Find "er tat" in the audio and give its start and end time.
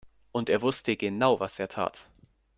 1.59-2.07